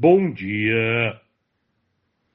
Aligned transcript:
Bom 0.00 0.32
dia! 0.32 1.20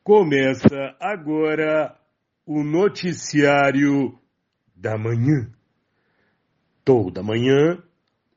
Começa 0.04 0.97
agora 1.00 1.97
o 2.46 2.62
noticiário 2.62 4.20
da 4.75 4.97
manhã. 4.97 5.50
Toda 6.84 7.23
manhã, 7.23 7.81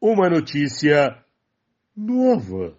uma 0.00 0.30
notícia 0.30 1.20
nova. 1.96 2.78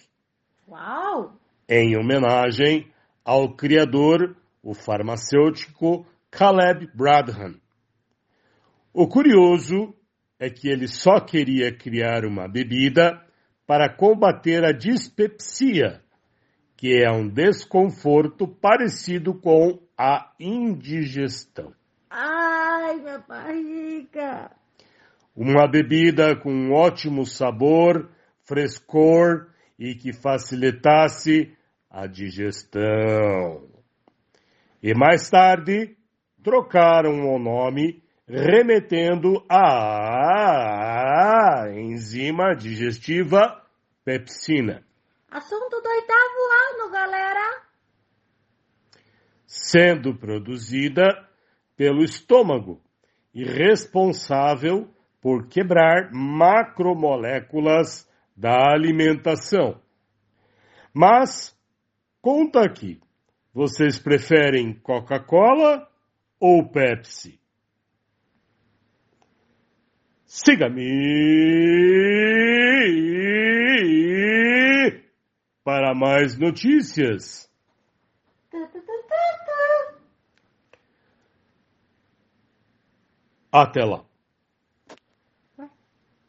Uau! 0.69 1.42
Em 1.69 1.97
homenagem 1.97 2.91
ao 3.25 3.55
criador, 3.55 4.37
o 4.63 4.75
farmacêutico 4.75 6.07
Caleb 6.31 6.89
Bradham. 6.95 7.55
O 8.93 9.07
curioso 9.07 9.95
é 10.39 10.51
que 10.51 10.69
ele 10.69 10.89
só 10.89 11.21
queria 11.21 11.73
criar 11.73 12.25
uma 12.25 12.49
bebida 12.49 13.23
para 13.67 13.89
combater 13.89 14.65
a 14.65 14.73
dispepsia, 14.73 16.03
que 16.77 17.03
é 17.03 17.11
um 17.11 17.29
desconforto 17.29 18.47
parecido 18.49 19.35
com 19.35 19.79
a 19.97 20.33
indigestão. 20.39 21.73
Ai, 22.11 22.97
minha 22.99 23.19
barriga! 23.21 24.51
Uma 25.35 25.67
bebida 25.67 26.37
com 26.37 26.73
ótimo 26.73 27.25
sabor, 27.25 28.11
frescor 28.43 29.52
e 29.79 29.95
que 29.95 30.13
facilitasse 30.13 31.57
a 31.91 32.07
digestão. 32.07 33.69
E 34.83 34.95
mais 34.95 35.29
tarde, 35.31 35.97
trocaram 36.43 37.35
o 37.35 37.39
nome, 37.39 38.03
remetendo 38.27 39.45
à 39.49 40.07
enzima 41.73 42.55
digestiva 42.55 43.63
pepsina. 44.05 44.83
Assunto 45.31 45.81
do 45.81 45.89
oitavo 45.89 46.41
ano, 46.71 46.91
galera! 46.91 47.63
Sendo 49.47 50.15
produzida 50.15 51.29
pelo 51.77 52.03
estômago 52.03 52.83
e 53.35 53.45
responsável 53.45 54.89
por 55.21 55.47
quebrar 55.47 56.11
macromoléculas 56.13 58.09
da 58.37 58.73
alimentação. 58.73 59.81
Mas, 60.95 61.57
conta 62.21 62.61
aqui, 62.61 63.01
vocês 63.53 63.99
preferem 63.99 64.75
Coca-Cola 64.81 65.89
ou 66.41 66.69
Pepsi? 66.71 67.41
Siga-me 70.27 70.83
para 75.65 75.95
mais 75.95 76.39
notícias. 76.39 77.51
Até 83.53 83.85
lá. 83.85 84.12